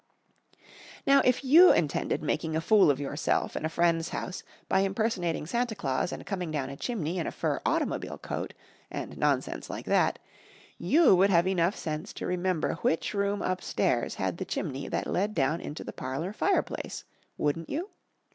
Now, 1.05 1.21
if 1.23 1.43
you 1.43 1.71
intended 1.71 2.23
making 2.23 2.55
a 2.55 2.59
fool 2.61 2.89
of 2.89 2.99
yourself 2.99 3.55
in 3.55 3.65
a 3.65 3.69
friend's 3.69 4.09
house 4.09 4.41
by 4.67 4.79
impersonating 4.79 5.45
Santa 5.45 5.75
Claus 5.75 6.11
and 6.11 6.25
coming 6.25 6.49
down 6.49 6.71
a 6.71 6.75
chimney 6.75 7.19
in 7.19 7.27
a 7.27 7.31
fur 7.31 7.61
automobile 7.67 8.17
coat, 8.17 8.55
and 8.89 9.15
nonsense 9.15 9.69
like 9.69 9.85
that, 9.85 10.17
you 10.79 11.15
would 11.15 11.29
have 11.29 11.45
sense 11.75 11.85
enough 12.09 12.13
to 12.15 12.25
remember 12.25 12.73
which 12.81 13.13
room 13.13 13.43
upstairs 13.43 14.15
had 14.15 14.37
the 14.39 14.43
chimney 14.45 14.87
that 14.87 15.05
led 15.05 15.35
down 15.35 15.61
into 15.61 15.83
the 15.83 15.93
parlour 15.93 16.33
fireplace, 16.33 17.03
wouldn't 17.37 17.69
you? 17.69 17.91